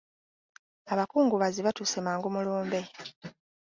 [0.91, 2.79] Abakungubazi baatuuse mangu mu lumbe.